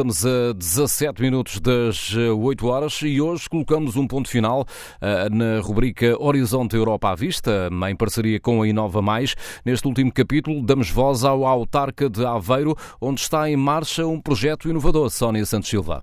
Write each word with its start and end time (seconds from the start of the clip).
estamos 0.00 0.24
a 0.24 0.54
17 0.54 1.20
minutos 1.20 1.60
das 1.60 2.14
8 2.14 2.66
horas 2.66 3.00
e 3.02 3.20
hoje 3.20 3.46
colocamos 3.50 3.96
um 3.96 4.06
ponto 4.06 4.30
final 4.30 4.64
na 5.30 5.60
rubrica 5.60 6.16
Horizonte 6.18 6.74
Europa 6.74 7.10
à 7.10 7.14
Vista, 7.14 7.68
em 7.86 7.94
parceria 7.94 8.40
com 8.40 8.62
a 8.62 8.68
Inova 8.68 9.02
Mais. 9.02 9.34
Neste 9.62 9.86
último 9.86 10.10
capítulo, 10.10 10.62
damos 10.62 10.90
voz 10.90 11.22
ao 11.22 11.44
autarca 11.46 12.08
de 12.08 12.24
Aveiro, 12.24 12.74
onde 12.98 13.20
está 13.20 13.50
em 13.50 13.56
marcha 13.56 14.06
um 14.06 14.18
projeto 14.18 14.70
inovador. 14.70 15.10
Sónia 15.10 15.44
Santos 15.44 15.68
Silva. 15.68 16.02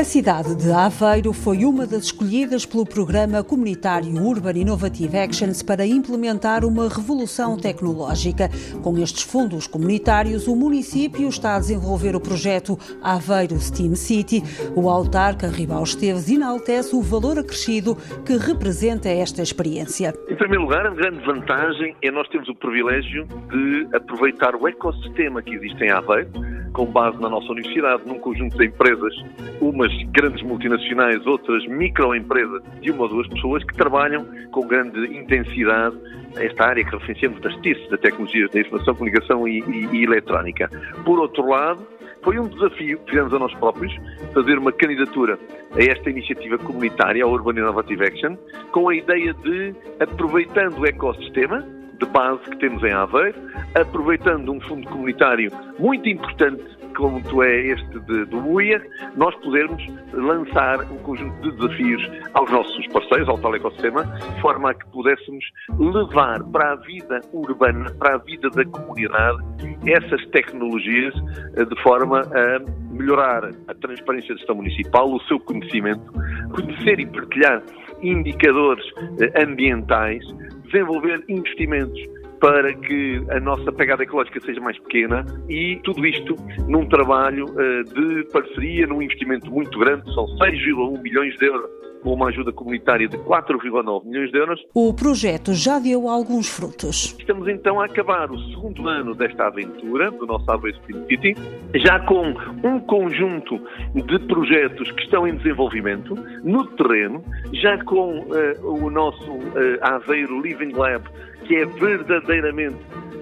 A 0.00 0.04
cidade 0.04 0.56
de 0.56 0.72
Aveiro 0.72 1.30
foi 1.30 1.62
uma 1.62 1.86
das 1.86 2.04
escolhidas 2.04 2.64
pelo 2.64 2.86
programa 2.86 3.44
comunitário 3.44 4.16
Urban 4.16 4.58
Innovative 4.58 5.18
Actions 5.18 5.62
para 5.62 5.84
implementar 5.84 6.64
uma 6.64 6.88
revolução 6.88 7.58
tecnológica. 7.58 8.48
Com 8.82 8.96
estes 8.96 9.24
fundos 9.24 9.66
comunitários, 9.66 10.48
o 10.48 10.56
município 10.56 11.28
está 11.28 11.54
a 11.54 11.58
desenvolver 11.58 12.16
o 12.16 12.20
projeto 12.20 12.78
Aveiro 13.02 13.60
Steam 13.60 13.94
City. 13.94 14.42
O 14.74 14.88
autarca 14.88 15.48
Ribal 15.48 15.82
Esteves 15.82 16.30
enaltece 16.30 16.96
o 16.96 17.02
valor 17.02 17.38
acrescido 17.38 17.94
que 18.24 18.38
representa 18.38 19.10
esta 19.10 19.42
experiência. 19.42 20.14
Em 20.30 20.36
primeiro 20.36 20.62
lugar, 20.62 20.86
a 20.86 20.94
grande 20.94 21.22
vantagem 21.26 21.94
é 22.00 22.10
nós 22.10 22.26
termos 22.28 22.48
o 22.48 22.54
privilégio 22.54 23.26
de 23.26 23.94
aproveitar 23.94 24.54
o 24.54 24.66
ecossistema 24.66 25.42
que 25.42 25.54
existe 25.54 25.84
em 25.84 25.90
Aveiro, 25.90 26.30
com 26.72 26.86
base 26.86 27.20
na 27.20 27.28
nossa 27.28 27.50
universidade, 27.52 28.02
num 28.06 28.18
conjunto 28.18 28.56
de 28.56 28.66
empresas, 28.66 29.14
umas 29.60 29.92
grandes 30.12 30.42
multinacionais, 30.42 31.24
outras 31.26 31.66
microempresas 31.66 32.62
de 32.80 32.90
uma 32.90 33.02
ou 33.02 33.08
duas 33.08 33.28
pessoas 33.28 33.64
que 33.64 33.74
trabalham 33.74 34.26
com 34.52 34.66
grande 34.66 34.98
intensidade 35.16 35.96
esta 36.36 36.66
área 36.66 36.84
que 36.84 36.90
referenciamos 36.90 37.40
das 37.40 37.54
TICs, 37.56 37.90
da 37.90 37.98
Tecnologia 37.98 38.48
da 38.48 38.60
Informação, 38.60 38.94
Comunicação 38.94 39.48
e, 39.48 39.60
e, 39.60 39.96
e 39.96 40.04
Eletrónica. 40.04 40.70
Por 41.04 41.18
outro 41.18 41.46
lado, 41.48 41.86
foi 42.22 42.38
um 42.38 42.48
desafio 42.48 42.98
que 42.98 43.10
fizemos 43.10 43.32
a 43.32 43.38
nós 43.38 43.54
próprios 43.54 43.92
fazer 44.32 44.58
uma 44.58 44.72
candidatura 44.72 45.38
a 45.72 45.82
esta 45.82 46.10
iniciativa 46.10 46.58
comunitária, 46.58 47.24
a 47.24 47.26
Urban 47.26 47.52
Innovative 47.52 48.04
Action, 48.04 48.36
com 48.72 48.88
a 48.88 48.94
ideia 48.94 49.32
de, 49.34 49.74
aproveitando 49.98 50.78
o 50.78 50.86
ecossistema, 50.86 51.66
de 52.00 52.06
base 52.06 52.42
que 52.50 52.56
temos 52.56 52.82
em 52.82 52.92
Aveiro, 52.92 53.38
aproveitando 53.74 54.50
um 54.50 54.60
fundo 54.62 54.88
comunitário 54.88 55.52
muito 55.78 56.08
importante 56.08 56.80
como 56.96 57.42
é 57.42 57.66
este 57.68 57.98
de, 58.00 58.24
do 58.26 58.46
UIA, 58.46 58.82
nós 59.16 59.34
podermos 59.36 59.82
lançar 60.12 60.80
um 60.92 60.98
conjunto 60.98 61.40
de 61.40 61.56
desafios 61.56 62.10
aos 62.34 62.50
nossos 62.50 62.86
parceiros, 62.88 63.28
ao 63.28 63.38
tal 63.38 63.54
ecossistema, 63.54 64.04
de 64.04 64.40
forma 64.40 64.70
a 64.70 64.74
que 64.74 64.86
pudéssemos 64.88 65.44
levar 65.78 66.42
para 66.44 66.72
a 66.72 66.76
vida 66.76 67.20
urbana, 67.32 67.90
para 67.98 68.16
a 68.16 68.18
vida 68.18 68.50
da 68.50 68.64
comunidade, 68.66 69.38
essas 69.86 70.24
tecnologias 70.26 71.14
eh, 71.56 71.64
de 71.64 71.82
forma 71.82 72.20
a 72.20 72.92
melhorar 72.92 73.50
a 73.66 73.74
transparência 73.74 74.34
da 74.34 74.38
gestão 74.38 74.56
municipal, 74.56 75.10
o 75.10 75.20
seu 75.22 75.40
conhecimento, 75.40 76.12
conhecer 76.52 77.00
e 77.00 77.06
partilhar 77.06 77.62
indicadores 78.02 78.84
eh, 79.20 79.42
ambientais, 79.42 80.24
desenvolver 80.64 81.24
investimentos 81.28 82.00
para 82.40 82.72
que 82.72 83.22
a 83.30 83.38
nossa 83.38 83.70
pegada 83.70 84.02
ecológica 84.02 84.40
seja 84.40 84.60
mais 84.60 84.78
pequena 84.78 85.24
e 85.48 85.78
tudo 85.84 86.06
isto 86.06 86.34
num 86.66 86.86
trabalho 86.86 87.44
uh, 87.44 87.84
de 87.84 88.24
parceria, 88.32 88.86
num 88.86 89.02
investimento 89.02 89.50
muito 89.50 89.78
grande, 89.78 90.02
são 90.14 90.24
6,1 90.38 91.02
milhões 91.02 91.36
de 91.36 91.46
euros 91.46 91.89
com 92.02 92.12
uma 92.12 92.28
ajuda 92.28 92.52
comunitária 92.52 93.08
de 93.08 93.16
4,9 93.18 94.04
milhões 94.04 94.30
de 94.30 94.38
euros. 94.38 94.60
O 94.74 94.94
projeto 94.94 95.52
já 95.52 95.78
deu 95.78 96.08
alguns 96.08 96.48
frutos. 96.48 97.16
Estamos 97.18 97.48
então 97.48 97.80
a 97.80 97.84
acabar 97.84 98.30
o 98.30 98.38
segundo 98.50 98.88
ano 98.88 99.14
desta 99.14 99.46
aventura, 99.46 100.10
do 100.10 100.26
nosso 100.26 100.50
Aveiro 100.50 100.78
Spin 100.78 101.06
City, 101.06 101.36
já 101.76 102.00
com 102.00 102.34
um 102.64 102.80
conjunto 102.80 103.60
de 103.94 104.18
projetos 104.20 104.90
que 104.92 105.02
estão 105.02 105.26
em 105.26 105.36
desenvolvimento 105.36 106.14
no 106.42 106.66
terreno, 106.66 107.22
já 107.52 107.82
com 107.84 108.20
uh, 108.20 108.84
o 108.84 108.90
nosso 108.90 109.30
uh, 109.30 109.78
Aveiro 109.82 110.40
Living 110.40 110.72
Lab 110.72 111.04
que 111.50 111.56
é 111.56 111.66
verdadeiramente 111.66 112.78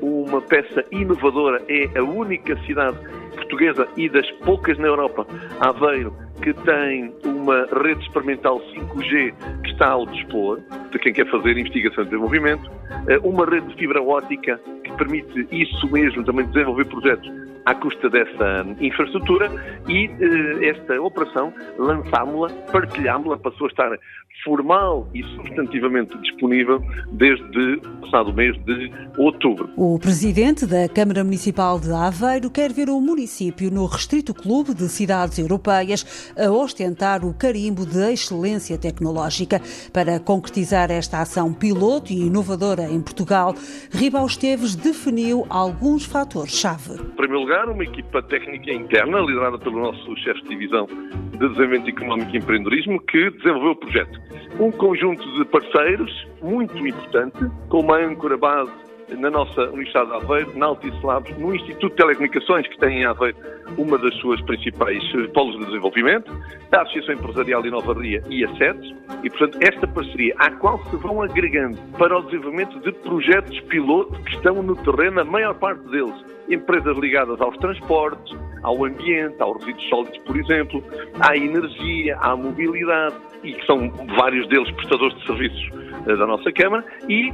uma 0.00 0.40
peça 0.40 0.84
inovadora, 0.92 1.60
é 1.68 1.98
a 1.98 2.04
única 2.04 2.56
cidade 2.64 2.96
portuguesa 3.34 3.88
e 3.96 4.08
das 4.08 4.30
poucas 4.44 4.78
na 4.78 4.86
Europa, 4.86 5.26
Aveiro, 5.58 6.14
que 6.40 6.54
tem 6.54 7.12
uma 7.42 7.66
rede 7.82 8.00
experimental 8.02 8.60
5G 8.60 9.34
que 9.64 9.70
está 9.70 9.90
ao 9.90 10.06
dispor 10.06 10.60
de 10.90 10.98
quem 10.98 11.12
quer 11.12 11.28
fazer 11.30 11.58
investigação 11.58 12.04
e 12.04 12.06
desenvolvimento, 12.06 12.70
eh, 13.08 13.18
uma 13.24 13.44
rede 13.44 13.66
de 13.68 13.74
fibra 13.74 14.00
ótica 14.00 14.60
que 14.84 14.92
permite 14.92 15.48
isso 15.50 15.90
mesmo, 15.90 16.24
também 16.24 16.46
desenvolver 16.46 16.84
projetos 16.84 17.28
à 17.64 17.74
custa 17.74 18.08
dessa 18.10 18.66
infraestrutura 18.80 19.50
e 19.88 20.06
eh, 20.06 20.68
esta 20.68 21.00
operação 21.00 21.52
lançámos-la, 21.78 22.48
partilhámos-la, 22.70 23.36
passou 23.38 23.66
a 23.66 23.70
estar 23.70 23.98
formal 24.44 25.08
e 25.14 25.22
substantivamente 25.36 26.16
disponível 26.18 26.82
desde 27.12 27.74
o 27.74 28.00
passado 28.00 28.32
mês 28.32 28.56
de 28.64 28.92
outubro. 29.16 29.70
O 29.76 29.98
presidente 29.98 30.66
da 30.66 30.88
Câmara 30.88 31.22
Municipal 31.22 31.78
de 31.78 31.92
Aveiro 31.92 32.50
quer 32.50 32.72
ver 32.72 32.88
o 32.88 33.00
município 33.00 33.70
no 33.70 33.86
restrito 33.86 34.34
clube 34.34 34.74
de 34.74 34.88
cidades 34.88 35.38
europeias 35.38 36.32
a 36.36 36.50
ostentar 36.50 37.24
o 37.24 37.31
carimbo 37.32 37.86
de 37.86 38.12
excelência 38.12 38.78
tecnológica. 38.78 39.60
Para 39.92 40.18
concretizar 40.18 40.90
esta 40.90 41.20
ação 41.20 41.52
piloto 41.52 42.12
e 42.12 42.26
inovadora 42.26 42.84
em 42.84 43.00
Portugal, 43.00 43.54
Ribau 43.90 44.26
Esteves 44.26 44.74
definiu 44.74 45.46
alguns 45.48 46.04
fatores-chave. 46.04 46.94
Em 46.94 47.16
primeiro 47.16 47.40
lugar, 47.40 47.68
uma 47.68 47.84
equipa 47.84 48.22
técnica 48.22 48.72
interna, 48.72 49.20
liderada 49.20 49.58
pelo 49.58 49.80
nosso 49.80 50.16
chefe 50.18 50.42
de 50.42 50.48
divisão 50.50 50.86
de 50.86 51.38
Desenvolvimento 51.38 51.88
Económico 51.88 52.34
e 52.34 52.38
Empreendedorismo, 52.38 53.00
que 53.02 53.30
desenvolveu 53.30 53.70
o 53.72 53.76
projeto. 53.76 54.20
Um 54.60 54.70
conjunto 54.70 55.22
de 55.38 55.44
parceiros 55.46 56.26
muito 56.42 56.76
importante, 56.86 57.38
com 57.68 57.80
uma 57.80 57.98
âncora 57.98 58.36
base 58.36 58.70
na 59.16 59.30
nossa 59.30 59.62
Universidade 59.70 60.10
de 60.10 60.16
Aveiro, 60.16 60.58
na 60.58 60.66
Altice 60.66 61.04
Labs, 61.04 61.36
no 61.38 61.54
Instituto 61.54 61.90
de 61.90 61.96
Telecomunicações, 61.96 62.66
que 62.66 62.78
tem 62.78 63.00
em 63.00 63.04
Aveiro 63.04 63.36
uma 63.76 63.98
das 63.98 64.14
suas 64.16 64.40
principais 64.42 65.02
eh, 65.14 65.26
polos 65.28 65.58
de 65.58 65.66
desenvolvimento, 65.66 66.32
a 66.72 66.82
Associação 66.82 67.14
Empresarial 67.14 67.62
de 67.62 67.70
Nova 67.70 67.94
Ria 67.94 68.22
e 68.28 68.44
a 68.44 68.48
SETES, 68.56 68.94
e, 69.22 69.30
portanto, 69.30 69.58
esta 69.62 69.86
parceria 69.86 70.34
à 70.38 70.50
qual 70.50 70.82
se 70.84 70.96
vão 70.96 71.22
agregando 71.22 71.78
para 71.98 72.18
o 72.18 72.22
desenvolvimento 72.22 72.80
de 72.80 72.92
projetos 72.92 73.60
piloto 73.60 74.12
que 74.24 74.34
estão 74.34 74.62
no 74.62 74.76
terreno, 74.76 75.20
a 75.20 75.24
maior 75.24 75.54
parte 75.54 75.82
deles, 75.90 76.14
empresas 76.48 76.96
ligadas 76.98 77.40
aos 77.40 77.56
transportes, 77.58 78.36
ao 78.62 78.84
ambiente, 78.84 79.40
aos 79.40 79.58
resíduos 79.58 79.88
sólidos, 79.88 80.18
por 80.18 80.36
exemplo, 80.36 80.84
à 81.20 81.36
energia, 81.36 82.16
à 82.18 82.36
mobilidade, 82.36 83.16
e 83.42 83.52
que 83.52 83.66
são 83.66 83.90
vários 84.16 84.48
deles 84.48 84.70
prestadores 84.72 85.16
de 85.18 85.26
serviços 85.26 85.70
eh, 86.06 86.16
da 86.16 86.26
nossa 86.26 86.50
Câmara, 86.52 86.84
e 87.08 87.32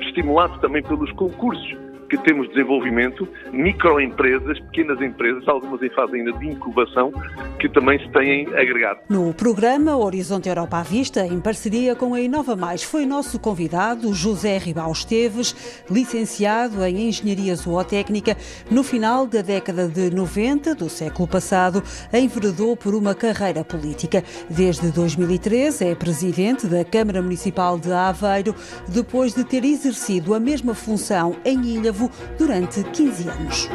estimulado 0.00 0.58
também 0.60 0.82
pelos 0.82 1.10
concursos 1.12 1.89
que 2.10 2.18
temos 2.18 2.48
desenvolvimento, 2.48 3.26
microempresas, 3.52 4.58
pequenas 4.58 5.00
empresas, 5.00 5.46
algumas 5.46 5.80
em 5.80 5.88
fase 5.90 6.16
ainda 6.16 6.32
de 6.32 6.48
incubação, 6.48 7.12
que 7.60 7.68
também 7.68 8.00
se 8.00 8.08
têm 8.10 8.48
agregado. 8.48 9.00
No 9.08 9.32
programa 9.32 9.96
Horizonte 9.96 10.48
Europa 10.48 10.78
à 10.78 10.82
Vista, 10.82 11.24
em 11.24 11.40
parceria 11.40 11.94
com 11.94 12.12
a 12.12 12.20
Inova 12.20 12.56
Mais, 12.56 12.82
foi 12.82 13.06
nosso 13.06 13.38
convidado 13.38 14.12
José 14.12 14.58
Ribal 14.58 14.90
Esteves, 14.90 15.84
licenciado 15.88 16.84
em 16.84 17.08
Engenharia 17.08 17.54
Zootécnica. 17.54 18.36
No 18.68 18.82
final 18.82 19.24
da 19.24 19.40
década 19.40 19.86
de 19.86 20.12
90 20.12 20.74
do 20.74 20.88
século 20.88 21.28
passado, 21.28 21.80
enveredou 22.12 22.76
por 22.76 22.92
uma 22.92 23.14
carreira 23.14 23.62
política. 23.62 24.24
Desde 24.48 24.90
2013 24.90 25.84
é 25.84 25.94
presidente 25.94 26.66
da 26.66 26.84
Câmara 26.84 27.22
Municipal 27.22 27.78
de 27.78 27.92
Aveiro, 27.92 28.52
depois 28.88 29.32
de 29.32 29.44
ter 29.44 29.64
exercido 29.64 30.34
a 30.34 30.40
mesma 30.40 30.74
função 30.74 31.36
em 31.44 31.60
Ilha 31.76 31.92
durante 32.38 32.82
15 32.84 33.28
anos. 33.28 33.68